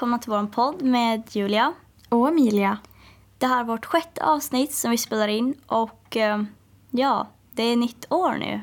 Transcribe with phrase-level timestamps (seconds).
[0.00, 1.72] Välkomna till vår podd med Julia.
[2.08, 2.78] Och Emilia.
[3.38, 6.42] Det här är vårt sjätte avsnitt som vi spelar in och eh,
[6.90, 8.60] ja, det är nytt år nu.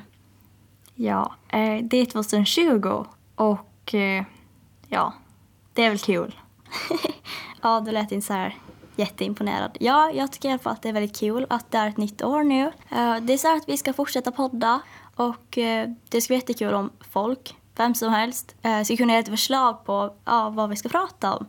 [0.96, 3.06] Ja, eh, det är 2020
[3.36, 4.26] och eh,
[4.88, 5.14] ja,
[5.74, 6.40] det är väl kul.
[7.62, 8.56] Ja, du lät inte så här
[8.96, 9.78] jätteimponerad.
[9.80, 11.98] Ja, jag tycker i alla fall att det är väldigt kul att det är ett
[11.98, 12.72] nytt år nu.
[13.22, 14.82] Det är så här att vi ska fortsätta podda
[15.16, 15.46] och
[16.10, 19.86] det ska bli jättekul om folk, vem som helst, eh, ska kunna ge ett förslag
[19.86, 21.46] på ja, vad vi ska prata om.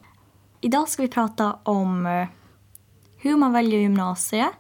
[0.61, 2.29] Idag ska vi prata om eh,
[3.17, 4.53] hur man väljer gymnasiet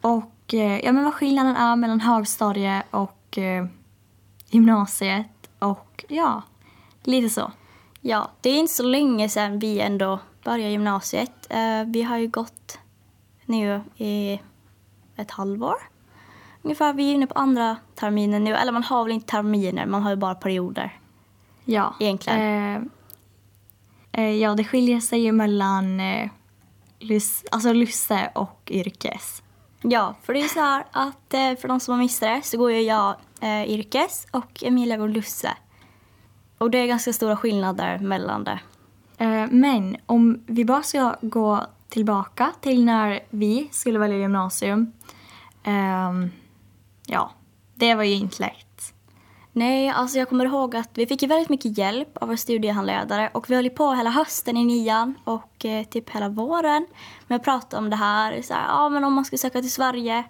[0.00, 3.66] och eh, ja, men vad skillnaden är mellan högstadie och eh,
[4.50, 6.42] gymnasiet och ja,
[7.02, 7.52] lite så.
[8.00, 11.46] Ja, det är inte så länge sedan vi ändå började gymnasiet.
[11.50, 12.78] Eh, vi har ju gått
[13.44, 14.40] nu i
[15.16, 15.76] ett halvår.
[16.62, 18.54] Ungefär, vi är inne på andra terminen nu.
[18.54, 20.98] Eller man har väl inte terminer, man har ju bara perioder.
[21.64, 22.40] Ja, Egentligen.
[24.12, 26.30] Eh, eh, ja, det skiljer sig ju mellan eh,
[26.98, 29.42] lys, alltså Lusse och yrkes.
[29.82, 32.58] Ja, för det är så här att eh, för de som har missat det så
[32.58, 35.50] går ju jag eh, yrkes och Emilia går lusse.
[36.58, 38.60] Och det är ganska stora skillnader mellan det.
[39.18, 44.92] Eh, men om vi bara ska gå tillbaka till när vi skulle välja gymnasium.
[45.64, 46.30] ehm,
[47.08, 47.30] ja,
[47.74, 48.94] det var ju inte lätt.
[49.52, 53.30] Nej, alltså jag kommer ihåg att vi fick ju väldigt mycket hjälp av vår studiehandledare
[53.34, 56.86] och vi höll ju på hela hösten i nian och eh, typ hela våren
[57.26, 58.42] med att prata om det här.
[58.42, 60.24] Så här ja, men om man skulle söka till Sverige,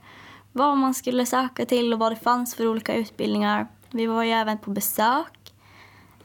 [0.53, 3.69] vad man skulle söka till och vad det fanns för olika utbildningar.
[3.91, 5.55] Vi var ju även på besök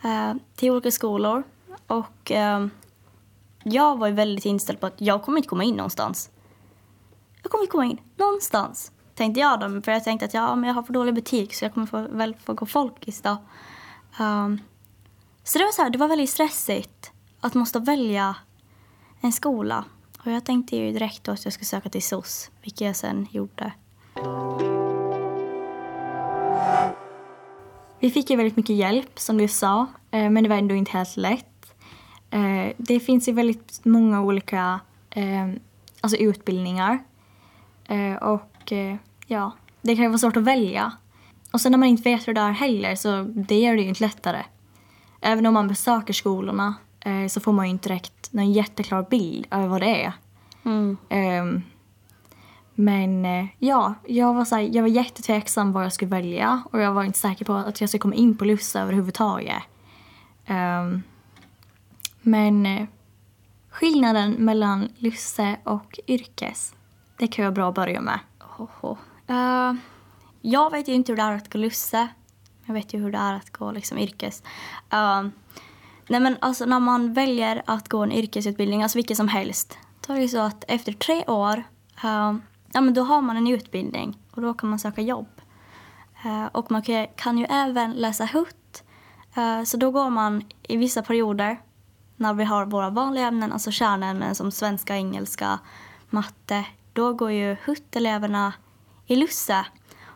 [0.03, 1.43] eh, till olika skolor
[1.87, 2.67] och eh,
[3.63, 6.29] jag var ju väldigt inställd på att jag kommer inte komma in någonstans.
[7.41, 8.91] Jag kommer inte komma in någonstans.
[9.15, 11.65] Tänkte jag då, för jag tänkte att ja, men jag har för dålig betyg så
[11.65, 13.37] jag kommer få, väl få gå folkis då.
[14.19, 14.59] Um,
[15.43, 18.35] så det var så här, det var väldigt stressigt att måste välja
[19.21, 19.85] en skola.
[20.25, 23.27] Och jag tänkte ju direkt då att jag skulle söka till SOS, vilket jag sen
[23.31, 23.73] gjorde.
[27.99, 30.91] Vi fick ju väldigt mycket hjälp som du sa, eh, men det var ändå inte
[30.91, 31.75] helt lätt.
[32.29, 34.79] Eh, det finns ju väldigt många olika
[35.09, 35.49] eh,
[36.01, 37.03] alltså utbildningar.
[38.21, 38.95] och och eh,
[39.27, 39.51] ja,
[39.81, 40.91] det kan ju vara svårt att välja.
[41.51, 43.89] Och sen när man inte vet hur det är heller så det gör det ju
[43.89, 44.43] inte lättare.
[45.21, 49.47] Även om man besöker skolorna eh, så får man ju inte direkt någon jätteklar bild
[49.51, 50.13] över vad det är.
[50.65, 50.97] Mm.
[51.09, 51.61] Ehm,
[52.75, 56.81] men eh, ja, jag var, så här, jag var jättetveksam vad jag skulle välja och
[56.81, 59.63] jag var inte säker på att jag skulle komma in på Lussa överhuvudtaget.
[60.45, 61.03] Ehm,
[62.21, 62.87] men
[63.69, 66.75] skillnaden mellan Lusse och yrkes,
[67.17, 68.19] det kan vara bra att börja med.
[68.57, 68.97] Hoho.
[69.27, 69.73] Eh,
[70.41, 72.07] jag vet ju inte hur det är att gå lusse.
[72.65, 74.43] Jag vet ju hur det är att gå liksom yrkes.
[74.93, 75.27] Uh,
[76.07, 79.77] nej men alltså när man väljer att gå en yrkesutbildning, alltså vilken som helst,
[80.07, 81.57] då är det så att efter tre år,
[82.03, 82.35] uh,
[82.71, 85.27] ja men då har man en utbildning och då kan man söka jobb.
[86.51, 88.83] Och man kan, kan ju även läsa HUT.
[89.65, 91.61] Så då går man i vissa perioder
[92.15, 95.59] när vi har våra vanliga ämnen, alltså kärnämnen som svenska, engelska,
[96.09, 98.53] matte, då går ju HUT-eleverna
[99.05, 99.65] i Lusse.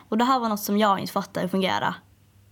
[0.08, 1.94] Och det här var något som jag inte fattade hur fungerade.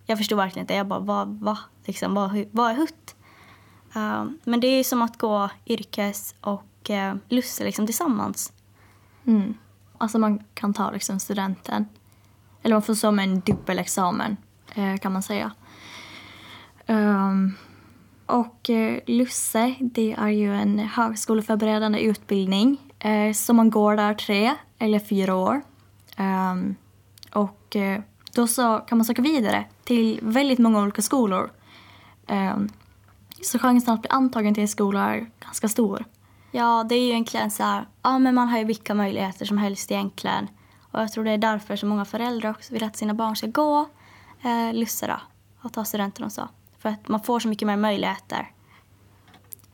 [0.07, 0.75] Jag förstod verkligen inte.
[0.75, 3.17] Jag bara, vad, vad, liksom, vad, vad är HUT?
[3.97, 8.53] Uh, eh, men det är som att gå yrkes och uh, Lusse liksom tillsammans.
[9.27, 9.55] Mm.
[9.99, 11.87] Alltså man kan ta liksom studenten.
[12.63, 14.37] Eller man får som en dubbelexamen
[14.75, 15.53] eh, kan man säga.
[16.87, 17.55] Um,
[18.27, 18.71] och
[19.07, 22.86] Lusse, det är ju en högskoleförberedande utbildning.
[23.07, 25.63] Eh, så man går där tre eller fyra år.
[26.17, 26.77] Ehm,
[27.33, 28.01] och eh,
[28.35, 31.51] då så kan man söka vidare till väldigt många olika skolor.
[32.27, 32.69] Ehm,
[33.43, 36.05] så chansen att bli antagen till en skola är ganska stor.
[36.51, 39.59] Ja, det är ju egentligen så här, ja men man har ju vilka möjligheter som
[39.59, 40.49] helst egentligen.
[40.91, 43.47] Och jag tror det är därför så många föräldrar också vill att sina barn ska
[43.47, 43.89] gå
[44.43, 45.21] eh, Lusse då,
[45.63, 46.49] och ta studenten och så.
[46.79, 48.51] För att man får så mycket mer möjligheter.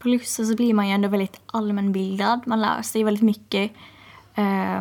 [0.03, 2.41] På Lusse så blir man ju ändå väldigt allmänbildad.
[2.47, 3.73] Man lär sig väldigt mycket.
[4.35, 4.81] Eh,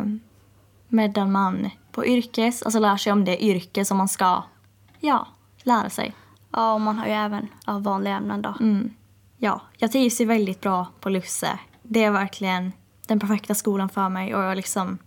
[0.88, 4.42] medan man på yrkes, alltså lär sig om det yrke som man ska,
[5.00, 5.26] ja,
[5.62, 6.14] lära sig.
[6.50, 8.54] Ja, och man har ju även ja, vanliga ämnen då.
[8.60, 8.94] Mm.
[9.38, 11.58] Ja, jag trivs ju väldigt bra på Lusse.
[11.82, 12.72] Det är verkligen
[13.06, 14.98] den perfekta skolan för mig och jag liksom,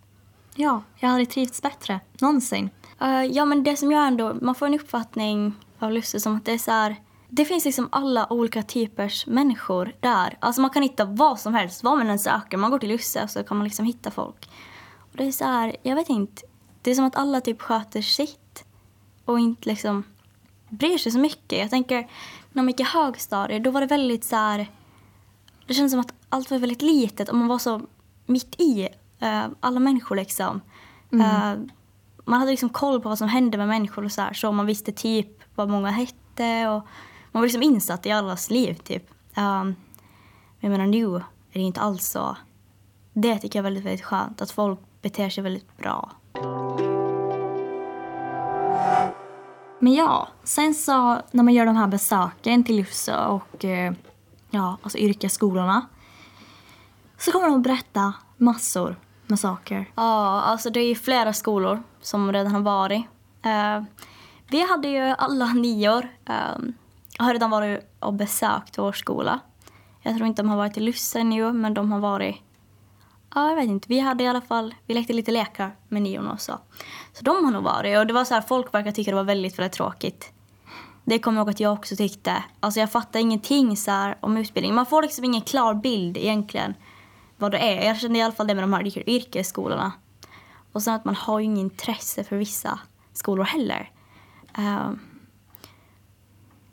[0.55, 2.69] ja, jag hade trivts bättre någonsin.
[3.01, 6.45] Eh, ja, men det som jag ändå, man får en uppfattning av Lusse som att
[6.45, 6.95] det är så här,
[7.35, 10.37] det finns liksom alla olika typers människor där.
[10.39, 12.57] Alltså man kan hitta vad som helst, vad man än söker.
[12.57, 14.49] Man går till Lusse och så kan man liksom hitta folk.
[14.97, 16.41] Och det är så här, jag vet inte,
[16.81, 18.65] det är som att alla typ sköter sitt
[19.25, 20.03] och inte liksom
[20.69, 21.59] bryr sig så mycket.
[21.59, 22.09] Jag tänker,
[22.51, 24.71] när man gick i högstadiet, då var det väldigt så här...
[25.67, 27.81] Det kändes som att allt var väldigt litet och man var så
[28.25, 28.89] mitt i
[29.19, 30.61] eh, alla människor liksom.
[31.11, 31.53] Eh,
[32.25, 34.65] man hade liksom koll på vad som hände med människor och så här, så man
[34.65, 36.87] visste typ vad många hette och
[37.35, 39.09] man var liksom insatt i allas liv typ.
[39.35, 39.75] Um, men
[40.59, 41.23] jag menar nu är
[41.53, 42.37] det inte alls så.
[43.13, 46.11] Det tycker jag är väldigt, väldigt skönt, att folk beter sig väldigt bra.
[49.79, 53.93] Men ja, sen så när man gör de här besöken till Lufsö och eh,
[54.49, 55.87] ja, alltså yrkesskolorna
[57.17, 58.95] så kommer de att berätta massor
[59.27, 59.91] med saker.
[59.95, 63.05] Ja, alltså det är ju flera skolor som redan har varit.
[63.45, 63.85] Uh,
[64.47, 66.57] vi hade ju alla nior eh,
[67.17, 69.39] har redan varit och besökt vår skola.
[70.01, 72.35] Jag tror inte de har varit i Lysse nu, men de har varit...
[73.35, 73.85] Ja, jag vet inte.
[73.89, 74.75] Vi hade i alla fall...
[74.85, 76.59] Vi lekte lite lekar med Nion och så.
[77.13, 77.97] Så de har nog varit.
[77.97, 80.31] Och det var så här, folk verkar tycka det var väldigt, väldigt tråkigt.
[81.05, 82.43] Det kommer jag ihåg att jag också tyckte.
[82.59, 84.75] Alltså jag fattar ingenting så här om utbildning.
[84.75, 86.73] Man får liksom ingen klar bild egentligen
[87.37, 87.87] vad det är.
[87.87, 89.91] Jag kände i alla fall det med de här yrkesskolorna.
[90.71, 92.79] Och sen att man har ju inget intresse för vissa
[93.13, 93.91] skolor heller.
[94.57, 94.99] Um,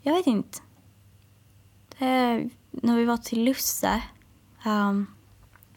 [0.03, 0.59] jag vet inte.
[1.97, 4.03] Det, när vi var till Lusse.
[4.65, 5.07] Um,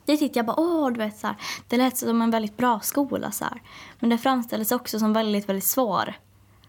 [0.05, 1.37] det tyckte jag bara, åh, du vet så här,
[1.69, 3.63] Det lät som en väldigt bra skola så här.
[4.01, 6.15] Men det framställdes också som väldigt, väldigt svår.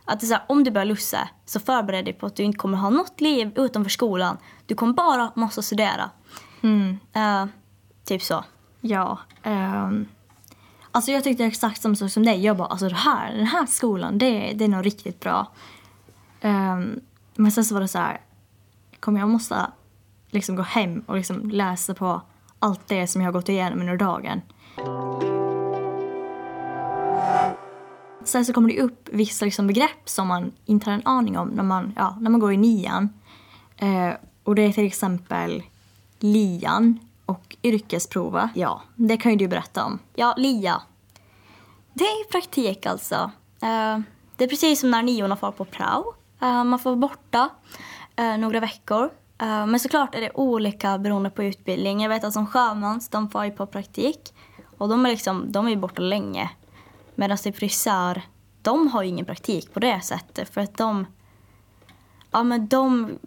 [0.06, 2.44] Att det är så här, om du börjar Lusse så förbered dig på att du
[2.44, 4.38] inte kommer ha något liv utanför skolan.
[4.66, 6.10] Du kommer bara måste studera.
[6.62, 7.00] Mm.
[7.16, 7.46] Uh,
[8.06, 8.44] typ så.
[8.82, 9.20] Ja.
[9.44, 10.08] Um,
[10.92, 12.46] alltså jag tyckte exakt samma sak som dig.
[12.46, 15.52] Jag bara, alltså det här, den här skolan, det, det är nog riktigt bra.
[16.42, 17.00] Um,
[17.38, 18.22] men sen så var det så här,
[19.00, 19.72] kommer jag måste
[20.30, 22.22] liksom gå hem och liksom läsa på
[22.60, 24.42] allt det som jag har gått igenom under dagen.
[28.24, 31.48] Sen så kommer det upp vissa liksom begrepp som man inte har en aning om
[31.48, 33.10] när man, ja, när man går i nian.
[33.78, 34.14] Eh,
[34.44, 35.64] och det är till exempel
[36.20, 38.50] lian och yrkesprova.
[38.56, 40.00] Ja, det kan ju du berätta om.
[40.16, 40.82] Ja, LIA.
[41.94, 43.32] Det är praktik alltså.
[43.64, 44.00] Uh,
[44.36, 46.14] det är precis som när niorna får på prao.
[46.42, 47.50] Eh, man får vara borta
[48.16, 49.10] eh, några veckor.
[49.38, 52.02] Eh, men såklart är det olika beroende på utbildning.
[52.02, 54.34] Jag vet att som sjömans, de får ju på praktik.
[54.78, 56.50] Och de är liksom, de är borta länge.
[57.16, 58.22] Medan typ frisör,
[58.62, 60.54] de har ju ingen praktik på det sättet.
[60.54, 61.06] För att de,
[62.32, 63.18] ja men de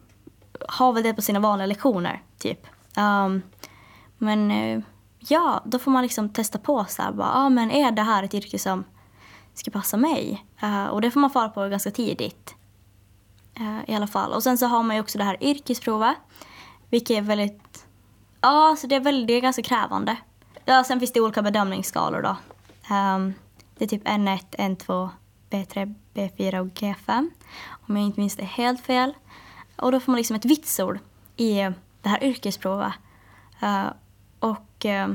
[0.68, 2.66] har väl det på sina vanliga lektioner, typ.
[2.96, 3.42] Um,
[4.18, 4.52] men
[5.18, 8.22] ja, då får man liksom testa på så här, bara, ah, men är det här
[8.22, 8.84] ett yrke som
[9.54, 10.44] ska passa mig?
[10.62, 12.54] Uh, och det får man fara på ganska tidigt.
[13.54, 14.32] Eh, I alla fall.
[14.32, 16.16] Och sen så har man ju också det här yrkesprovet.
[16.90, 17.86] Vilket är väldigt,
[18.40, 20.16] ja så det är, väldigt, det är ganska krävande.
[20.64, 22.36] Ja, sen finns det olika bedömningsskalor då.
[22.94, 23.34] Um,
[23.78, 25.08] det är typ N1, N2,
[25.50, 27.30] B3, B4 och G5.
[27.88, 29.14] Om jag inte minns det helt fel.
[29.76, 30.98] Och då får man liksom ett vitsord
[31.36, 31.54] i
[32.02, 32.92] det här yrkesprovet.
[33.62, 33.86] Uh,
[34.38, 35.14] och uh,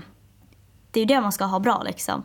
[0.91, 2.23] det är ju det man ska ha bra liksom.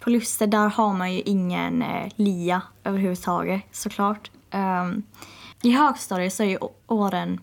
[0.00, 4.30] På Luster där har man ju ingen eh, LIA överhuvudtaget såklart.
[4.54, 5.02] Um,
[5.62, 7.40] I högstadiet så är ju åren,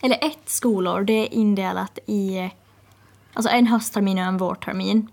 [0.00, 2.50] eller ett skolår, det är indelat i
[3.32, 5.10] alltså en hösttermin och en vårtermin.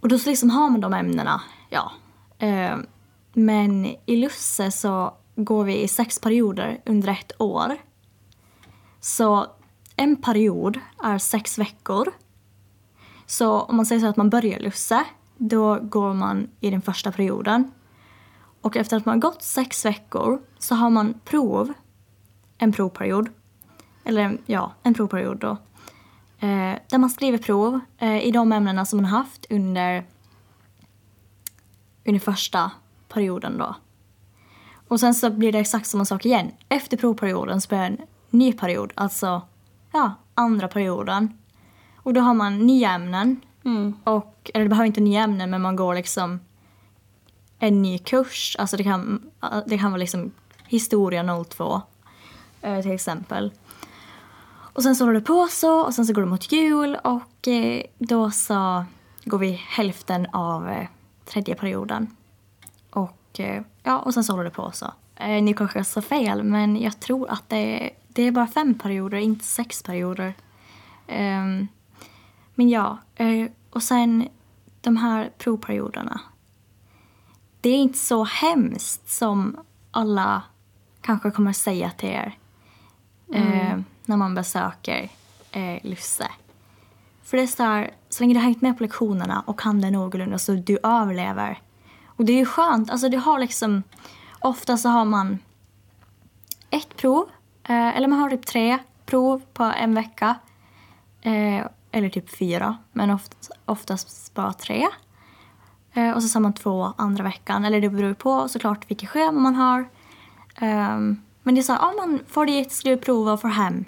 [0.00, 1.92] Och då så liksom har man de ämnena, ja.
[2.40, 2.86] Um,
[3.32, 7.76] men i Lusse så går vi i sex perioder under ett år.
[9.00, 9.46] Så
[9.96, 12.12] en period är sex veckor.
[13.26, 15.04] Så om man säger så att man börjar Lusse,
[15.36, 17.70] då går man i den första perioden.
[18.62, 21.72] Och efter att man har gått sex veckor så har man prov,
[22.58, 23.28] en provperiod.
[24.04, 25.50] Eller ja, en provperiod då.
[26.38, 30.06] Eh, där man skriver prov eh, i de ämnena som man har haft under,
[32.04, 32.70] under första
[33.08, 33.74] perioden då.
[34.88, 36.50] Och sen så blir det exakt samma sak igen.
[36.68, 37.98] Efter provperioden så det en
[38.30, 39.42] ny period, alltså
[39.92, 41.38] ja, andra perioden.
[41.96, 43.40] Och då har man nya ämnen.
[43.64, 43.94] Mm.
[44.04, 46.40] Och, eller det behöver inte nya ämnen men man går liksom
[47.62, 48.56] en ny kurs.
[48.58, 49.30] Alltså det kan,
[49.66, 50.32] det kan vara liksom
[50.66, 51.82] historia 02
[52.62, 53.52] eh, till exempel.
[54.48, 57.48] Och sen så håller det på så och sen så går det mot jul och
[57.48, 58.84] eh, då så
[59.24, 60.88] går vi hälften av eh,
[61.24, 62.16] tredje perioden.
[62.90, 64.92] Och eh, ja, och sen så håller det på så.
[65.16, 68.74] Eh, nu kanske jag sa fel men jag tror att det, det är bara fem
[68.74, 70.34] perioder, inte sex perioder.
[71.06, 71.68] Ehm,
[72.54, 74.28] men ja, eh, och sen
[74.80, 76.20] de här provperioderna.
[77.62, 79.56] Det är inte så hemskt som
[79.90, 80.42] alla
[81.00, 82.38] kanske kommer säga till er
[83.34, 83.52] mm.
[83.52, 85.08] eh, när man besöker
[85.50, 86.30] eh, Lysse.
[87.22, 89.80] För det är så här, så länge du har hängt med på lektionerna och kan
[89.80, 91.60] det någorlunda så du överlever.
[92.06, 93.82] Och det är ju skönt, alltså du har liksom,
[94.40, 95.38] ofta så har man
[96.70, 97.28] ett prov,
[97.64, 100.36] eh, eller man har typ tre prov på en vecka.
[101.22, 104.88] Eh, eller typ fyra, men oftast, oftast bara tre.
[105.94, 109.40] Eh, och så har man två andra veckan, eller det beror på såklart vilket schema
[109.40, 109.88] man har.
[110.56, 113.84] Ehm, men det så här, ja, man får dit, skriver prov och får hem.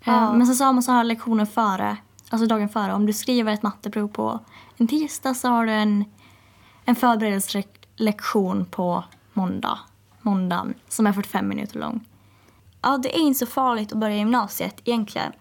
[0.00, 0.32] Eh, Ja.
[0.32, 1.96] Men så har man så här lektioner före,
[2.30, 2.92] alltså dagen före.
[2.94, 4.40] Om du skriver ett matteprov på
[4.76, 6.04] en tisdag så har du en,
[6.84, 9.78] en förberedelselektion på måndag.
[10.20, 12.00] Måndagen, som är 45 minuter lång.
[12.82, 15.32] Ja, det är inte så farligt att börja gymnasiet egentligen.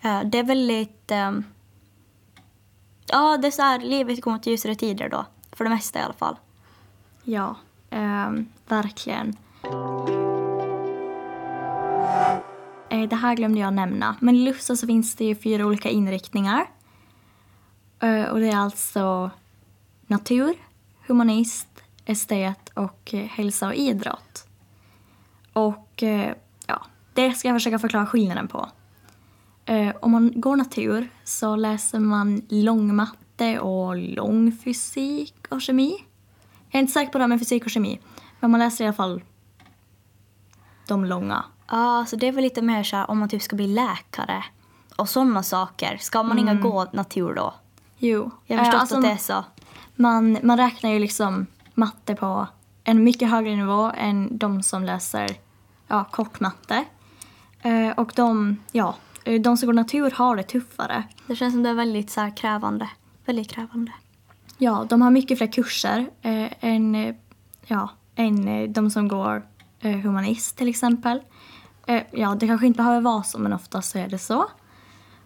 [0.00, 1.10] Eh, Det är väldigt...
[3.12, 5.26] Ja, det är så här, livet går mot ljusare tider då.
[5.52, 6.36] För det mesta i alla fall.
[7.24, 7.56] Ja,
[7.90, 9.36] ehm, verkligen.
[12.90, 14.16] Eh, Det här glömde jag nämna.
[14.20, 16.66] Men i Lufsa så finns det ju fyra olika inriktningar.
[18.00, 19.30] Eh, Och det är alltså
[20.06, 20.54] natur,
[21.06, 21.68] humanist,
[22.04, 24.46] estet och eh, hälsa och idrott.
[25.52, 26.34] Och eh,
[26.66, 26.82] ja,
[27.14, 28.68] det ska jag försöka förklara skillnaden på.
[29.70, 36.04] Eh, om man går natur så läser man långmatte och långfysik och kemi.
[36.70, 38.00] Jag är inte säker på det här med fysik och kemi.
[38.40, 39.22] Men man läser i alla fall
[40.86, 41.44] de långa.
[41.68, 44.44] Ja, så det är väl lite mer så här om man typ ska bli läkare
[44.96, 45.96] och sådana saker.
[46.00, 47.54] Ska man inga gå natur då?
[47.98, 48.30] Jo.
[48.46, 49.44] Jag har förstått Eh, alltså, att det är så.
[49.94, 52.46] man, man räknar ju liksom matte på
[52.84, 55.36] en mycket högre nivå än de som läser
[55.88, 56.84] ja, kortmatte.
[57.62, 58.94] Eh, och de, ja,
[59.40, 61.04] de som går natur har det tuffare.
[61.26, 62.88] Det känns som det är väldigt så här krävande.
[63.26, 63.92] Väldigt krävande.
[64.58, 67.14] Ja, de har mycket fler kurser eh, än, eh,
[67.66, 69.46] ja, än eh, de som går
[69.80, 71.20] eh, humanist till exempel.
[71.86, 74.46] Eh, ja, det kanske inte behöver vara så, men oftast så är det så.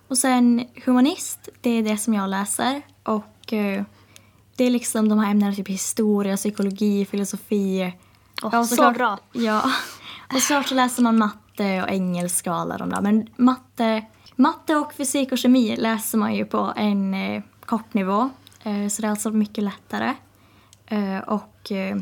[0.08, 2.82] Och sen humanist, det är det som jag läser.
[3.02, 3.84] Och eh,
[4.56, 7.92] det är liksom de här ämnena typ historia, psykologi, filosofi.
[8.42, 9.18] Åh, så såklart- bra.
[9.32, 9.62] Ja.
[10.34, 13.00] Och såklart så läser man matte och engelska och alla de där.
[13.00, 14.04] Men matte,
[14.36, 18.30] matte och fysik och kemi läser man ju på en eh, kort nivå.
[18.62, 20.14] Eh, så det är alltså mycket lättare.
[20.86, 21.96] Eh, och eh,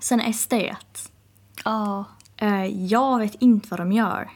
[0.00, 1.12] sen estet.
[1.64, 2.04] Ja.
[2.36, 4.30] Eh, jag vet inte vad de gör.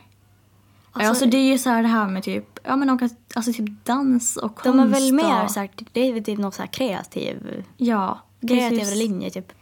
[0.93, 3.11] Alltså- Alltså, det är ju så här det här med typ, ja men de kan,
[3.35, 6.39] alltså typ dans och konst De är väl mer och, så här, det är typ
[6.39, 8.19] någon så här kreativ, Ja.
[8.41, 9.53] typ- linje typ.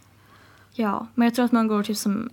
[0.73, 2.29] Ja, men jag tror att man går typ som...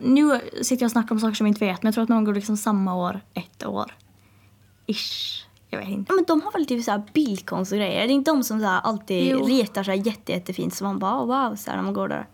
[0.00, 2.08] Nu sitter jag och snackar om saker som jag inte vet, men jag tror att
[2.08, 3.94] man går liksom samma år, ett år.
[4.86, 5.46] Ish.
[5.70, 6.12] Jag vet inte.
[6.12, 8.06] Ja, men de har väl typ så här bildkonst och grejer.
[8.06, 9.46] Det är inte de som så alltid Jo.
[9.46, 12.28] retar sig jätte, jättefint så man bara oh, wow så här, när man går där.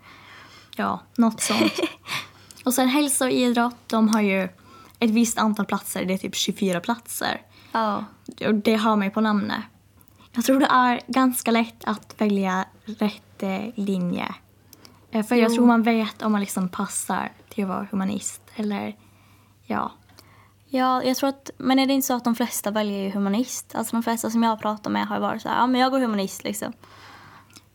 [0.76, 1.80] Ja, något sånt.
[2.64, 4.48] och sen hälsa och idrott, de har ju
[4.98, 6.04] ett visst antal platser.
[6.04, 7.40] Det är typ 24 platser.
[7.72, 8.04] Ja.
[8.46, 9.60] Och det har mig på namnet.
[10.32, 14.34] Jag tror det är ganska lätt att välja rätt eh, linje.
[15.10, 18.42] Eh, För jag tror man vet om man liksom passar till att vara humanist.
[18.56, 18.96] Eller
[19.66, 19.92] ja.
[20.72, 23.74] Ja, jag tror att, men är det inte så att de flesta väljer ju humanist?
[23.74, 26.00] Alltså de flesta som jag pratar med har varit så här, ja men jag går
[26.00, 26.72] humanist liksom.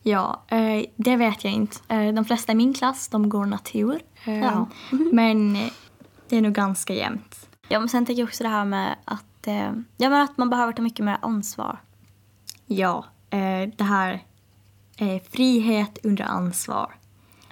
[0.02, 1.76] Ja, eh, det vet jag inte.
[1.88, 4.00] Eh, de flesta i min klass de går natur.
[4.24, 4.68] Eh, Ja.
[5.12, 5.52] Men
[6.28, 7.48] det är nog ganska jämnt.
[7.68, 9.46] Ja, men sen tänker jag också det här med att,
[9.96, 11.80] ja, men att man behöver ta mycket mer ansvar.
[12.66, 13.04] Ja,
[13.76, 14.24] det här
[14.96, 16.94] är frihet under ansvar.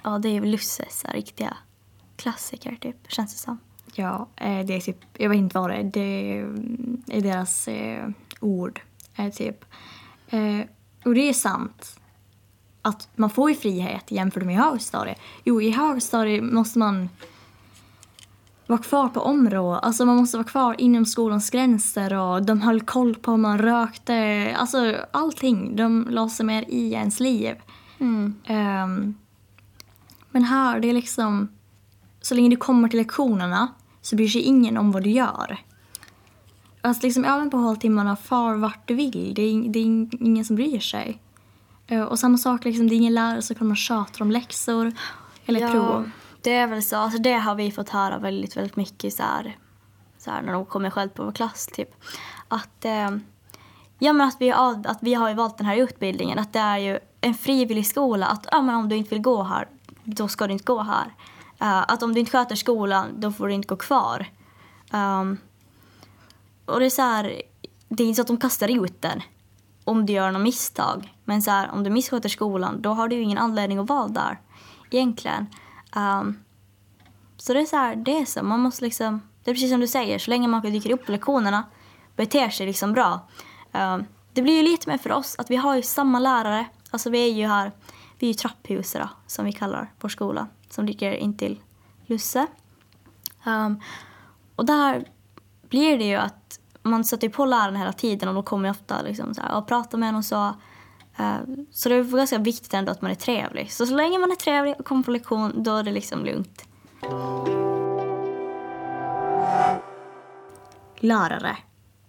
[0.05, 1.57] Ja, det är Lusses riktiga
[2.15, 3.59] klassiker typ, känns det som.
[3.93, 6.39] Ja, eh, det är typ, jag vet inte vad det är, det
[7.07, 8.09] är deras eh,
[8.39, 8.81] ord.
[9.15, 9.65] Eh, typ.
[10.29, 10.59] Eh,
[11.05, 11.99] och det är sant
[12.81, 15.19] att man får ju frihet jämfört med högstadiet.
[15.43, 17.09] Jo, i högstadiet måste man
[18.67, 19.83] vara kvar på området.
[19.83, 23.59] Alltså man måste vara kvar inom skolans gränser och de höll koll på om man
[23.59, 24.55] rökte.
[24.57, 25.75] Alltså allting.
[25.75, 27.55] De la sig mer i ens liv.
[27.99, 28.35] Mm.
[28.45, 29.15] Ehm,
[30.35, 31.49] men här, det är liksom...
[32.21, 33.67] Så länge du kommer till lektionerna
[34.01, 35.57] så bryr sig ingen om vad du gör.
[36.81, 39.33] Alltså liksom även på håltimmarna, far vart du vill.
[39.35, 41.19] Det är, det är ing- ingen som bryr sig.
[41.87, 44.91] Eh, och samma sak, liksom, det är ingen lärare som kommer och tjatar om läxor
[45.45, 46.09] eller prov.
[46.41, 46.95] det är väl så.
[46.97, 49.57] Alltså det har vi fått höra väldigt, väldigt mycket så här,
[50.17, 51.89] så här när de kommer själv på vår klass typ.
[52.47, 53.09] Att, eh,
[53.99, 56.39] ja, men att, vi, har- att vi har ju valt den här utbildningen.
[56.39, 58.25] Att det är ju en frivillig skola.
[58.25, 59.67] Att ja, men om du inte vill gå här,
[60.05, 61.05] då ska du inte gå här.
[61.61, 64.25] Uh, att om du inte sköter skolan, då får du inte gå kvar.
[64.91, 65.37] Um,
[66.65, 67.41] och det är så här,
[67.89, 69.21] det är inte så att de kastar ut den
[69.83, 71.13] om du gör något misstag.
[71.23, 74.07] Men så här, om du missköter skolan, då har du ju ingen anledning att vara
[74.07, 74.39] där.
[74.91, 75.47] Egentligen.
[75.95, 76.39] Um,
[77.37, 78.43] så det är så här, det är så.
[78.43, 81.11] Man måste liksom, det är precis som du säger, så länge man dyker upp på
[81.11, 81.63] lektionerna,
[82.15, 83.27] beter sig liksom bra.
[83.71, 86.65] Um, det blir ju lite mer för oss att vi har ju samma lärare.
[86.91, 87.71] Alltså vi är ju här,
[88.19, 91.61] vi är ju trapphuset då, som vi kallar vår skola, som ligger intill
[92.05, 92.47] Lusse.
[93.45, 93.81] Um,
[94.55, 95.05] och där
[95.69, 99.33] blir det ju att man sätter på läraren hela tiden och de kommer ofta liksom
[99.33, 100.55] så här, och pratar med en och så.
[101.19, 101.37] Uh,
[101.71, 103.71] så det är ganska viktigt ändå att man är trevlig.
[103.71, 106.65] Så så länge man är trevlig och kommer på lektion, då är det liksom lugnt.
[110.99, 111.57] Lärare.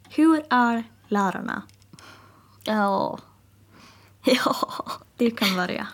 [0.08, 1.62] Hur är lärarna?
[2.64, 3.18] Ja.
[4.28, 4.56] Ja.
[5.16, 5.88] Du kan börja.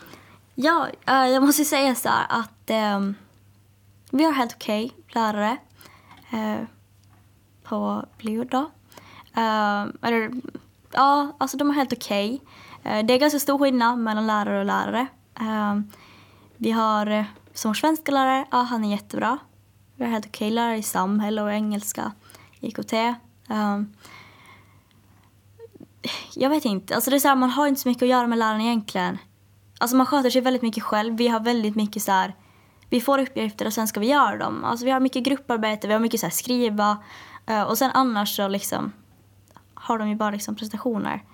[0.55, 3.15] Ja, eh, jag måste säga så här att ehm,
[4.11, 5.57] vi har helt okej lärare
[6.31, 6.65] eh,
[7.63, 8.71] på Blue då.
[9.35, 10.33] Eh, eller,
[10.93, 12.41] ja, alltså de är helt okej.
[12.83, 15.07] Eh, det är ganska stor skillnad mellan lärare och lärare.
[15.41, 15.91] Ehm,
[16.57, 17.25] vi har eh,
[17.55, 19.39] som vår svenska lärare, ja han är jättebra.
[19.97, 22.13] Vi har helt okej lärare i samhälle och engelska,
[22.61, 22.93] IKT.
[22.93, 23.81] Eh,
[26.35, 28.27] jag vet inte, alltså det är så här, man har inte så mycket att göra
[28.27, 29.19] med läraren egentligen.
[29.79, 31.17] Alltså man sköter sig väldigt mycket själv.
[31.17, 32.35] Vi har väldigt mycket så här,
[32.91, 34.65] vi får uppgifter och sen ska vi göra dem.
[34.65, 36.99] Alltså vi har mycket grupparbete, vi har mycket så här skriva.
[37.47, 38.93] eh, Och sen annars så liksom
[39.75, 41.25] har de ju bara liksom prestationer.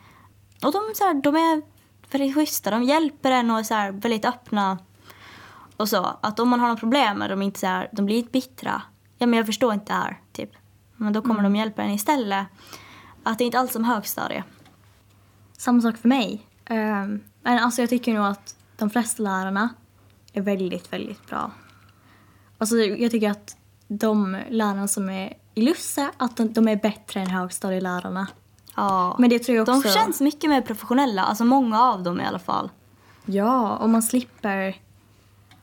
[0.65, 1.63] Och de, så här, de är
[2.11, 4.79] väldigt schyssta, de hjälper en och är så här, väldigt öppna.
[5.77, 8.17] Och så, att om man har något problem är de inte så här, de blir
[8.19, 8.83] inte bittra.
[9.19, 10.51] Ja men jag förstår inte det här, typ.
[10.97, 12.47] Men då kommer de hjälpa en istället.
[13.23, 14.45] Att det är inte alls som högstadie.
[15.59, 16.47] Samma sak för mig.
[16.71, 19.69] Um, men alltså jag tycker nog att de flesta lärarna
[20.33, 21.51] är väldigt, väldigt bra.
[22.59, 23.57] Alltså jag tycker att
[23.89, 28.27] de lärarna som är i Lusse, att de, de är bättre än högstadielärarna.
[28.77, 29.17] Ja.
[29.19, 29.89] Men det tror jag också...
[29.89, 32.71] De känns mycket mer professionella, alltså många av dem i alla fall.
[33.25, 34.77] Ja, och man slipper...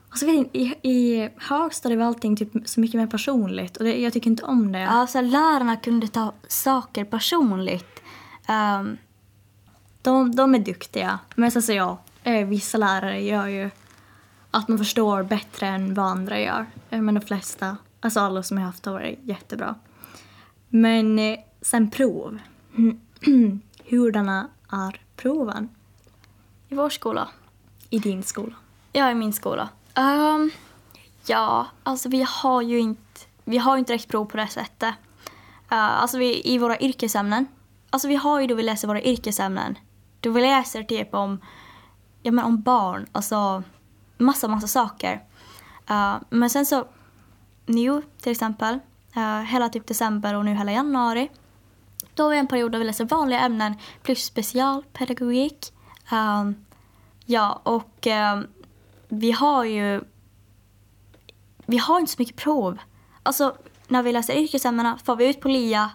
[0.09, 4.01] Alltså vet inte, i, i högstadiet var allting typ så mycket mer personligt och det,
[4.01, 4.87] jag tycker inte om det.
[4.87, 8.01] Alltså lärarna kunde ta saker personligt.
[8.47, 8.97] Ehm,
[10.05, 11.19] De, de är duktiga.
[11.35, 13.69] Men sen så ja, eh, vissa lärare gör ju
[14.51, 16.65] att man förstår bättre än vad andra gör.
[16.89, 19.75] Eh, Men de flesta, alltså alla som jag haft har varit jättebra.
[20.69, 22.39] Men eh, sen prov.
[23.89, 25.69] Hurdana är proven
[26.69, 27.27] I vår skola.
[27.89, 28.53] i din skola?
[28.93, 29.69] Ja, i min skola.
[29.93, 30.51] Ehm,
[31.25, 34.93] ja, alltså vi har ju inte, vi har inte direkt prov på det sättet.
[35.71, 37.47] Uh, alltså vi, i våra yrkesämnen.
[37.89, 39.75] Alltså vi har ju då vi läser våra yrkesämnen.
[40.19, 41.41] Då vi läser typ om,
[42.21, 43.63] ja men om barn, alltså
[44.17, 45.23] massa, massa saker.
[45.89, 46.87] Uh, men sen så,
[47.65, 48.79] nu till exempel,
[49.17, 51.31] uh, hela typ december och nu hela januari.
[52.13, 55.73] Då har vi en period där vi läser vanliga ämnen plus specialpedagogik.
[56.11, 56.51] Uh,
[57.25, 58.07] ja, och
[59.07, 60.01] vi har ju...
[61.65, 62.77] Vi har inte så mycket prov.
[63.23, 65.91] Alltså, när vi läser yrkesämnena får vi ut på LIA,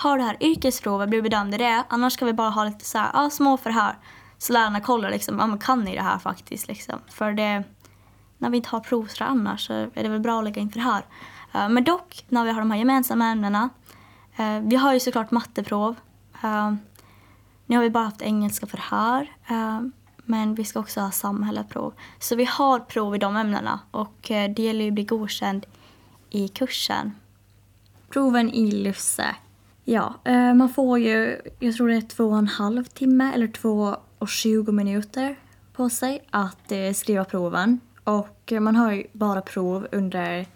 [0.00, 1.84] har det här yrkesprovet, blir bedömd i det.
[1.88, 3.98] Annars ska vi bara ha lite så här, ah, små förhör.
[4.38, 6.98] Så lärarna kollar liksom, ah, men kan ni det här faktiskt liksom?
[7.08, 7.64] För det,
[8.38, 10.70] när vi inte har prov så annars så är det väl bra att lägga in
[10.70, 11.02] förhör.
[11.54, 13.68] Uh, men dock, när vi har de här gemensamma ämnena.
[14.40, 15.96] Uh, vi har ju såklart matteprov.
[16.44, 16.74] Uh,
[17.66, 19.22] nu har vi bara haft engelska förhör.
[19.50, 19.80] Uh,
[20.16, 21.94] men vi ska också ha samhällsprov.
[22.18, 25.66] Så vi har prov i de ämnena och det gäller ju att bli godkänd
[26.30, 27.14] i kursen.
[28.10, 29.34] Proven i Lusse.
[29.84, 33.48] Ja, eh, man får ju, jag tror det är två och en halv timme eller
[33.48, 35.36] två och tjugo minuter
[35.72, 37.80] på sig att eh, skriva proven.
[38.04, 40.46] Och eh, man har ju bara prov under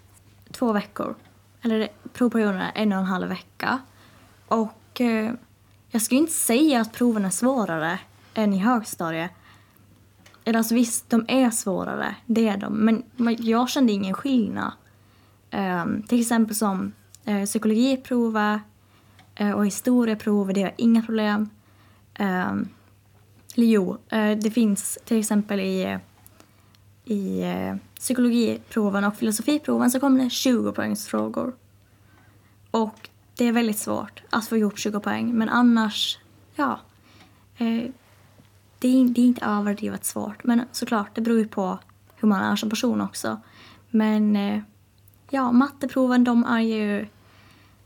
[0.51, 1.15] två veckor.
[1.61, 3.79] Eller provperioden är en och en halv vecka.
[4.47, 5.01] Och
[5.89, 7.99] jag skulle inte säga att proven är svårare
[8.33, 9.31] än i högstadiet.
[10.45, 12.73] Eller alltså visst, de är svårare, det är de.
[13.15, 14.71] Men jag kände ingen skillnad.
[15.51, 16.93] Ehm, till exempel som
[17.27, 18.61] uh, psykologiprovet
[19.35, 21.49] Eh, och historieprovet, det har inga problem.
[22.19, 22.69] Um,
[23.55, 25.97] eller jo, eh, det finns till exempel i,
[27.05, 31.53] i eh, psykologiproven och filosofiproven så kommer det 20 poängsfrågor.
[32.71, 36.19] Och det är väldigt svårt att få ihop 20 poäng, men annars,
[36.55, 36.79] ja.
[37.57, 37.83] eh,
[38.79, 41.79] det, är, det är inte överdrivet svårt, men såklart, det beror ju på
[42.15, 43.41] hur man är som person också.
[43.89, 44.61] Men eh,
[45.29, 47.07] ja, matteproven de är ju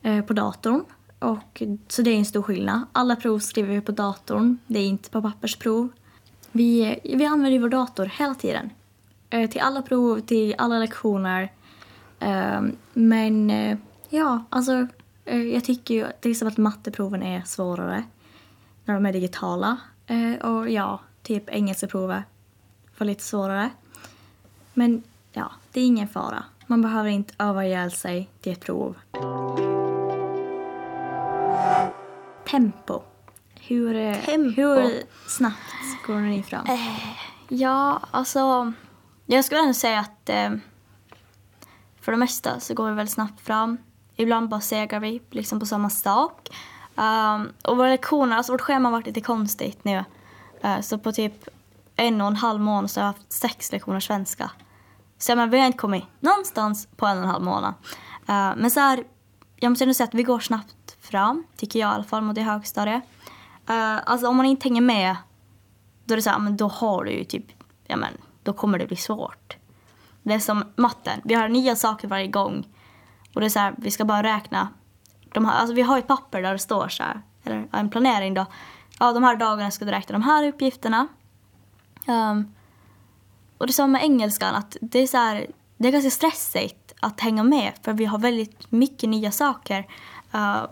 [0.01, 0.85] eh, på datorn.
[1.19, 2.81] Och, så det är en stor skillnad.
[2.91, 5.89] Alla prov skriver vi på datorn, det är inte på pappersprov.
[6.51, 8.69] Vi, vi använder vår dator hela tiden.
[9.29, 11.51] Eh, till alla prov, till alla lektioner.
[12.19, 12.61] Eh,
[12.93, 13.77] men eh,
[14.09, 14.87] ja, alltså
[15.25, 18.03] eh, jag tycker ju till exempel att matteproven är svårare
[18.85, 19.77] när de är digitala.
[20.07, 22.23] Eh, och ja, typ engelskaprovet
[22.97, 23.69] var lite svårare.
[24.73, 26.43] Men ja, det är ingen fara.
[26.67, 28.95] Man behöver inte öva ihjäl sig till ett prov.
[32.51, 33.01] Tempo.
[33.59, 34.61] Hur, eh, Tempo.
[34.61, 36.67] hur snabbt går ni fram?
[37.47, 38.73] Ja, alltså...
[39.25, 40.29] Jag skulle ändå säga att...
[40.29, 40.51] Eh,
[42.01, 43.77] för det mesta så går vi väldigt snabbt fram.
[44.15, 46.49] Ibland bara segar vi liksom på samma sak.
[46.95, 50.03] Um, och våra lektioner, alltså vårt schema har varit lite konstigt nu.
[50.65, 51.47] Uh, så på typ
[51.95, 54.51] en och en halv månad så har jag haft sex lektioner svenska.
[55.17, 57.73] Så menar, vi har inte kommit någonstans på en och en halv månad.
[58.29, 59.03] Uh, men så här,
[59.55, 60.75] jag måste ändå säga att vi går snabbt
[61.09, 63.03] fram, tycker jag i alla fall, mot det högstadiet.
[63.69, 65.15] Uh, eh, alltså om man inte hänger med,
[66.05, 67.45] då är det så här, men då har du ju typ,
[67.87, 69.57] ja men, då kommer det bli svårt.
[70.23, 72.67] Det är som matten, vi har nya saker varje gång.
[73.33, 74.67] Och det är så här, vi ska bara räkna.
[75.33, 78.33] De här, alltså vi har ett papper där det står så här, eller en planering
[78.33, 78.45] då.
[78.99, 81.07] Ja, de här dagarna ska du räkna de här uppgifterna.
[82.07, 82.53] Um,
[83.57, 86.93] och det är som med engelskan, att det är så här, det är ganska stressigt
[86.99, 89.87] att hänga med för vi har väldigt mycket nya saker.
[90.35, 90.63] Uh,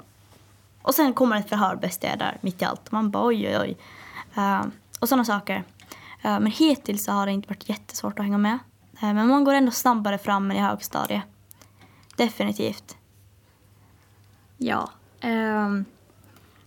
[0.88, 2.92] och sen kommer ett förhör bäst där mitt i allt.
[2.92, 3.78] Man bara oj oj oj.
[4.38, 4.66] Uh,
[5.00, 5.56] och sådana saker.
[6.26, 8.60] Uh, men hittills så har det inte varit jättesvårt att hänga med.
[9.04, 11.24] Uh, men man går ändå snabbare fram än i högstadiet.
[12.16, 12.98] Definitivt.
[14.58, 14.90] Ja.
[15.24, 15.86] Um,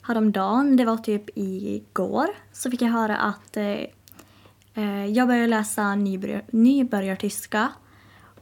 [0.02, 3.56] häromdagen, det var typ igår, så fick jag höra att
[4.76, 7.68] uh, jag började läsa nybörjar, nybörjartyska.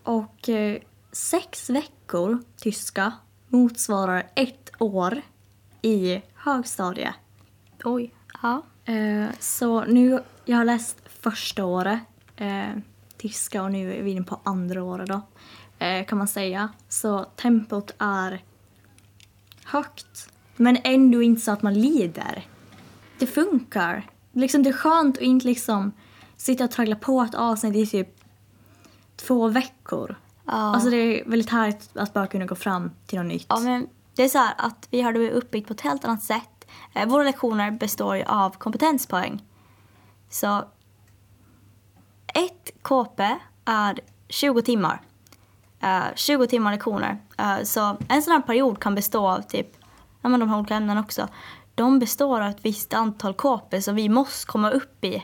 [0.03, 0.77] Och uh,
[1.12, 3.12] sex veckor tyska
[3.49, 5.23] motsvarar ett år
[5.83, 7.14] i högstadiet.
[7.85, 8.14] Oj.
[8.43, 8.62] Ja.
[8.88, 12.01] Uh, så nu, jag har läst första året
[13.19, 15.21] tyska och nu är vi inne på andra året då
[15.79, 16.69] eh, kan man säga.
[16.88, 18.43] Så tempot är
[19.64, 20.33] högt.
[20.57, 22.47] Men ändå inte så att man lider.
[23.19, 24.11] Det funkar.
[24.33, 25.93] Liksom det är skönt att inte liksom
[26.37, 28.09] sitta och traggla på ett avsnitt i typ
[29.17, 30.17] två veckor.
[30.45, 30.53] Ja.
[30.53, 33.47] Alltså det är väldigt härligt att bara kunna gå fram till något nytt.
[33.49, 33.87] Ja, men
[34.18, 36.66] det är så här att vi har det uppbyggt på ett helt annat sätt.
[36.94, 39.44] Eh, våra lektioner består ju av kompetenspoäng.
[40.31, 40.64] Så
[42.35, 45.00] ett KP är 20 timmar.
[45.81, 47.18] Eh, uh, 20 timmar lektioner.
[47.40, 49.68] Uh, så en sån här period kan bestå av typ,
[50.20, 51.28] ja men de här olika ämnena också.
[51.74, 55.16] De består av ett visst antal KP som vi måste komma upp i.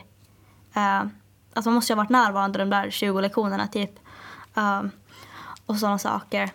[0.77, 1.05] Uh,
[1.53, 3.99] alltså man måste ju ha varit närvarande de där 20 lektionerna typ.
[4.57, 4.83] Uh,
[5.65, 6.51] och sådana saker.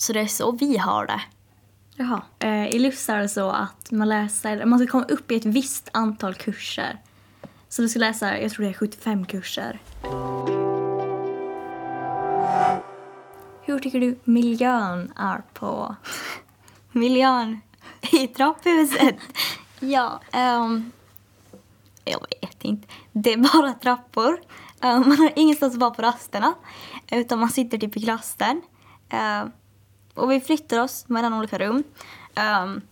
[0.00, 1.20] Så det är så vi har det.
[1.96, 2.22] Jaha.
[2.44, 5.44] Uh, I LUFS är det så att man läser, man ska komma upp i ett
[5.44, 6.98] visst antal kurser.
[7.68, 9.80] Så du ska läsa, jag tror det är 75 kurser.
[13.62, 15.94] Hur tycker du miljön är på...
[16.92, 17.60] Miljön
[18.00, 19.16] i trapphuset?
[19.80, 20.92] ja, um,
[22.04, 22.88] jag vet inte.
[23.12, 24.40] Det är bara trappor.
[24.80, 26.54] Um, man har ingenstans att vara på rasterna.
[27.10, 28.62] Utan man sitter typ i klassen.
[29.12, 29.52] Um,
[30.14, 31.82] och vi flyttar oss mellan olika rum.
[32.62, 32.82] Um,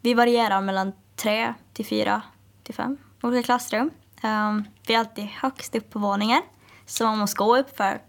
[0.00, 2.22] vi varierar mellan tre till fyra
[2.62, 3.90] till fem olika klassrum.
[4.22, 6.42] Um, vi är alltid högst upp på våningen.
[6.86, 8.02] Så man måste gå upp för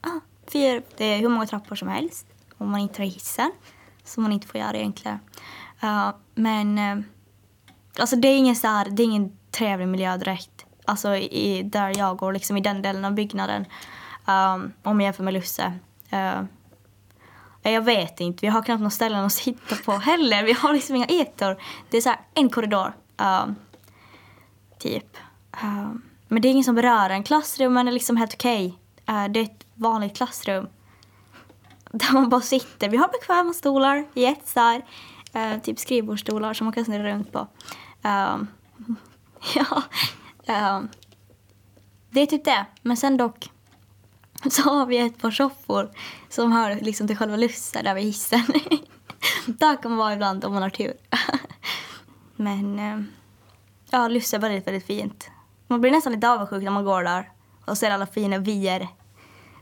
[0.00, 0.20] ah,
[0.52, 2.26] fyra, det är hur många trappor som helst.
[2.58, 3.52] Om man inte har hissen.
[4.04, 5.18] Som man inte får göra egentligen.
[5.82, 7.04] Uh, men uh,
[7.98, 10.66] alltså det är ingen så här, det är ingen trevlig miljö direkt.
[10.84, 13.64] Alltså i, där jag går, liksom i den delen av byggnaden.
[14.26, 15.72] Um, om jag jämför med Lusse.
[16.12, 16.44] Uh,
[17.72, 20.44] jag vet inte, vi har knappt några ställen att sitta på heller.
[20.44, 21.62] Vi har liksom inga etor.
[21.90, 22.92] Det är så här, en korridor.
[23.16, 23.54] Um,
[24.78, 25.16] typ.
[25.62, 27.22] Um, men det är ingen som berör en.
[27.22, 28.78] Klassrummen är liksom helt okej.
[29.04, 29.24] Okay.
[29.24, 30.68] Uh, det är ett vanligt klassrum.
[31.90, 32.88] Där man bara sitter.
[32.88, 34.82] Vi har bekväma stolar, jetsar,
[35.36, 37.38] Uh, typ skrivbordsstolar som man kan snurra runt på.
[38.02, 38.46] Um,
[39.54, 39.82] ja.
[40.76, 40.88] Um,
[42.10, 42.66] det är typ det.
[42.82, 43.50] Men sen dock
[44.50, 45.90] så har vi ett par soffor
[46.28, 48.44] som hör liksom till själva lussen där vid hissen.
[49.46, 50.94] där kan man vara ibland om man har tur.
[52.36, 53.06] Men um,
[53.90, 55.30] ja, Lusse är väldigt, väldigt fint.
[55.66, 57.30] Man blir nästan lite avundsjuk när man går där
[57.64, 58.88] och ser alla fina vyer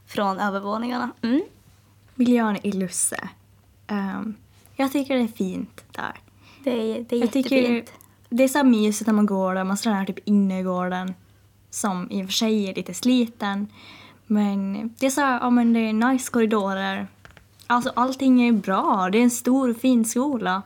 [0.06, 1.10] från övervåningarna.
[1.22, 1.42] Mm.
[2.14, 3.28] Miljön i Lusse.
[3.88, 4.36] Um,
[4.76, 6.20] jag tycker det är fint där.
[6.64, 7.92] Det är, det är jag jättefint.
[8.28, 11.14] det är så mysigt när man går där, man står där typ inne i gården
[11.70, 13.68] som i och för sig är lite sliten.
[14.32, 17.06] Men det är så här, ja men det är nice korridorer.
[17.66, 20.62] Alltså allting är bra, det är en stor fin skola.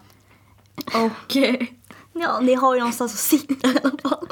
[0.94, 1.66] Och eh,
[2.20, 4.28] Ja, ni har ju någonstans att sitta i alla fall.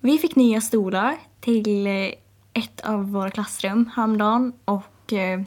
[0.00, 2.10] vi fick nya stolar till eh,
[2.52, 5.40] ett av våra klassrum häromdagen och eh,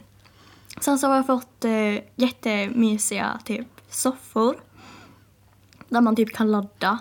[0.80, 4.56] sen så har vi fått eh, jättemysiga typ soffor
[5.88, 6.98] där man typ kan ladda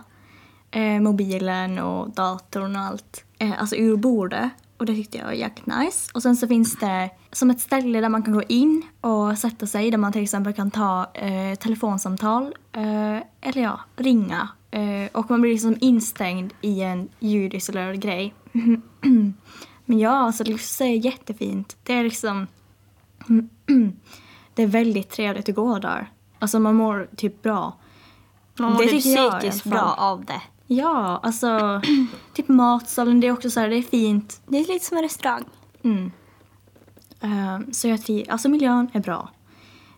[0.71, 4.51] eh, mobilen och datorn och allt, eh, alltså ur bordet.
[4.77, 6.11] Och det tyckte jag var jäkligt nice.
[6.13, 9.67] Och sen så finns det som ett ställe där man kan gå in och sätta
[9.67, 14.49] sig där man till exempel kan ta eh, telefonsamtal eh, eller ja, ringa.
[14.71, 18.33] Eh, och man blir liksom instängd i en ljudisolerad grej.
[19.85, 21.77] Men ja, alltså Lusse är jättefint.
[21.83, 22.47] Det är liksom...
[24.53, 26.11] det är väldigt trevligt att gå där.
[26.39, 27.77] Alltså man mår typ bra.
[28.59, 30.41] Man mår Det typ psykiskt bra av det.
[30.67, 31.81] Ja, alltså
[32.33, 34.41] typ matsalen, det är också så här, det är fint.
[34.47, 35.43] Det är lite som en restaurang.
[35.83, 36.11] Mm.
[37.21, 39.29] Ehm, så jag triv, alltså miljön är bra,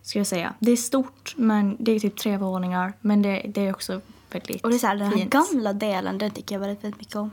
[0.01, 0.53] ska jag säga.
[0.59, 2.93] Det är stort, men det är typ tre våningar.
[3.01, 4.01] Men det, det är också
[4.31, 5.31] väldigt Och det är så här, den här fint.
[5.31, 7.31] gamla delen, den tycker jag väldigt, väldigt mycket om.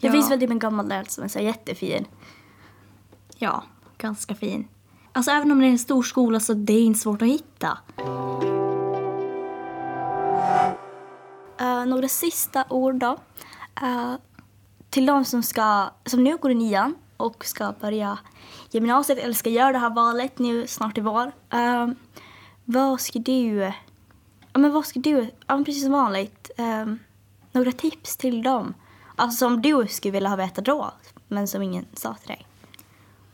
[0.00, 0.12] Det Ja.
[0.12, 2.04] finns väl typ en gammal del som är så jättefin.
[3.38, 3.62] Ja,
[3.98, 4.68] ganska fin.
[5.12, 7.78] Alltså även om det är en stor skola så det är inte svårt att hitta.
[11.60, 13.18] Uh, några sista ord då.
[13.82, 14.14] Uh,
[14.90, 18.18] till de som, ska, som nu går i nian och ska börja
[18.70, 21.32] gymnasiet eller ska göra det här valet nu snart i vår.
[21.54, 21.88] Uh,
[22.64, 23.72] vad ska du...
[24.52, 25.30] Ja, men vad ska du...
[25.46, 26.50] Ja, precis som vanligt.
[27.52, 28.74] några tips till dem.
[29.16, 30.92] Alltså som du skulle vilja ha vetat då,
[31.28, 32.46] men som ingen sa till dig.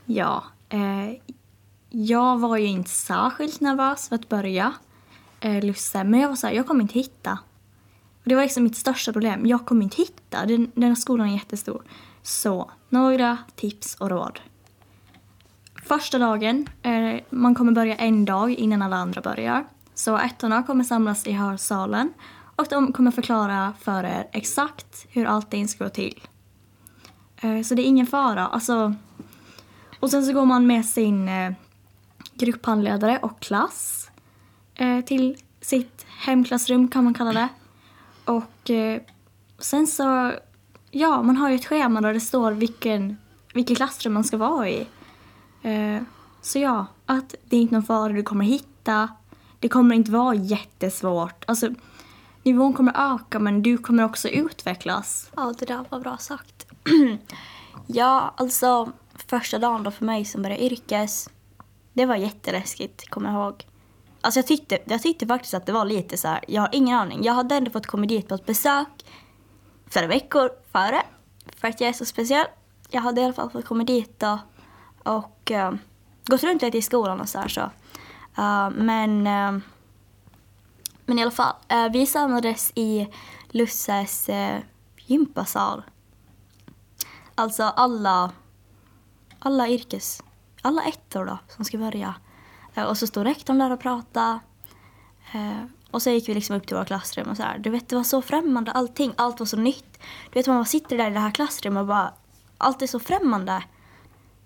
[0.04, 1.32] Ja, eh,
[1.90, 4.72] jag var ju inte särskilt nervös för att börja
[5.40, 7.38] eh, Lusse, men jag var så här, jag kommer inte hitta.
[8.22, 10.46] Och det var liksom mitt största problem, jag kommer inte hitta.
[10.46, 11.82] Den, den här skolan är jättestor.
[12.22, 14.40] Så, några tips och råd.
[15.84, 19.64] Första dagen, eh, man kommer börja en dag innan alla andra börjar.
[19.94, 22.12] Så ettorna kommer samlas i hörsalen
[22.56, 26.20] och de kommer förklara för er exakt hur allting ska gå till.
[27.36, 28.46] Eh, så det är ingen fara.
[28.46, 28.94] Alltså,
[30.00, 31.52] och sen så går man med sin eh,
[32.34, 34.10] grupphandledare och klass
[34.74, 37.48] eh, till sitt hemklassrum kan man kalla det.
[38.24, 39.02] Och eh,
[39.58, 40.32] sen så,
[40.90, 43.16] ja man har ju ett schema där det står vilken,
[43.54, 44.86] vilket klassrum man ska vara i.
[45.62, 46.02] Eh,
[46.42, 49.08] så ja, att det är inte någon fara du kommer hitta.
[49.58, 51.44] Det kommer inte vara jättesvårt.
[51.46, 51.70] Alltså,
[52.42, 55.30] nivån kommer öka men du kommer också utvecklas.
[55.36, 56.66] Ja, det där var bra sagt.
[57.86, 58.92] ja, alltså
[59.26, 61.30] första dagen då för mig som började yrkes,
[61.92, 63.66] det var jätteläskigt, kommer jag ihåg.
[64.24, 66.98] Alltså jag tyckte, jag tyckte faktiskt att det var lite så här, jag har ingen
[66.98, 67.24] aning.
[67.24, 69.04] Jag hade ändå fått komma dit på ett besök
[69.90, 71.02] flera veckor före,
[71.56, 72.46] för att jag är så speciell.
[72.90, 74.38] Jag hade i alla fall fått komma dit då
[75.02, 75.72] och uh,
[76.26, 77.60] gått runt lite i skolan och så här så.
[78.38, 79.62] Uh, men uh,
[81.06, 81.54] men i alla fall,
[81.92, 83.08] vi samlades i
[83.50, 84.30] Lusses
[84.96, 85.82] gympasal.
[87.34, 88.32] Alltså alla,
[89.38, 90.22] alla yrkes,
[90.62, 92.14] alla ettor då som ska börja.
[92.74, 94.38] Eh, och så stod rektorn där och pratade.
[95.32, 97.58] Eh, och så gick vi liksom upp till våra klassrum och så här.
[97.58, 99.12] Du vet, det var så främmande allting.
[99.16, 99.98] Allt var så nytt.
[100.32, 102.12] Du vet, man bara sitter där i det här klassrummet och bara,
[102.58, 103.62] allt är så främmande.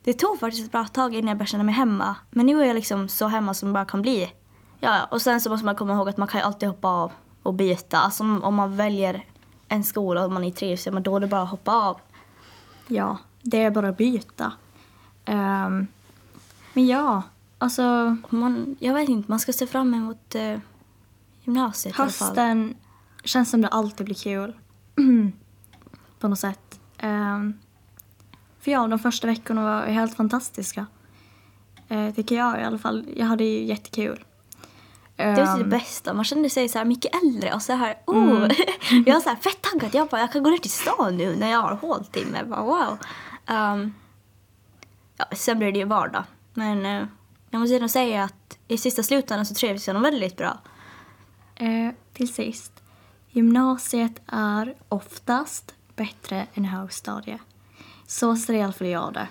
[0.05, 2.17] Det tog faktiskt ett bra tag innan jag började känna mig hemma.
[2.31, 4.33] Men nu är jag liksom så hemma som bara kan bli.
[4.81, 7.13] Ja, och sen så måste man komma ihåg att man kan ju alltid hoppa av
[7.43, 7.99] och byta.
[7.99, 9.25] Alltså om, man väljer
[9.69, 12.01] en skola och man inte trivs, men då är det bara att hoppa av.
[12.87, 14.53] Ja, det är bara att byta.
[15.27, 15.87] Um,
[16.73, 17.23] men ja,
[17.59, 20.59] alltså Man, jag vet inte, man ska se fram emot eh,
[21.45, 22.29] gymnasiet i alla fall.
[22.29, 22.77] hösten
[23.25, 24.57] känns som det alltid blir kul.
[26.19, 26.81] På något sätt.
[26.99, 27.55] Ehm,
[28.61, 30.87] för ja, de första veckorna var helt fantastiska.
[31.91, 33.05] Uh, tycker jag i alla fall.
[33.17, 34.25] Jag hade ju jättekul.
[35.17, 36.15] Det var det Ehm, bästa.
[36.15, 38.49] Man kände sig så här mycket äldre och så här, oh.
[39.07, 39.95] Jag var så här fett taggad.
[39.95, 42.39] Jag bara, jag kan gå ner till stan nu när jag har håltimme.
[42.39, 42.99] Jag Bara, wow.
[43.51, 43.95] Um,
[45.17, 46.25] ja, sen blir det ju vardag.
[46.55, 47.07] Men eh,
[47.57, 50.59] jag måste ändå säga att i sista slutändan så trivs jag nog väldigt bra.
[51.55, 52.73] Eh, till sist.
[53.31, 57.39] Gymnasiet är oftast bättre än högstadie.
[58.07, 59.29] Så ser i alla fall jag det.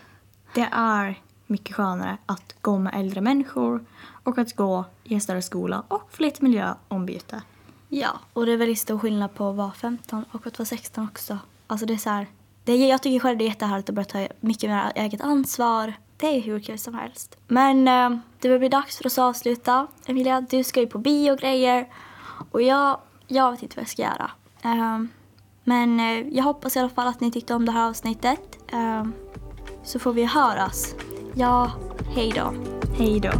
[0.53, 3.85] Det är mycket skönare att gå med äldre människor
[4.23, 7.41] och att gå i en större skola och få lite miljöombyte.
[7.89, 11.07] Ja, och det är väldigt stor skillnad på att vara 15 och att vara 16
[11.11, 11.39] också.
[11.67, 12.27] Alltså det är så här,
[12.63, 15.93] det jag tycker själv det är jättehärligt att börja ta mycket mer eget ansvar.
[16.17, 17.37] Det är hur kul som helst.
[17.47, 19.87] Men eh, det börjar bli dags för oss att avsluta.
[20.05, 21.87] Emilia, du ska ju på bio och grejer.
[22.51, 24.31] Och jag, jag vet inte vad jag ska göra.
[24.63, 24.99] Eh,
[25.63, 28.57] men eh, jag hoppas i alla fall att ni tyckte om det här avsnittet.
[28.67, 29.05] Eh,
[29.83, 30.95] så får vi höras.
[31.33, 31.71] Ja,
[32.15, 32.53] hej då.
[32.97, 33.31] Hej då!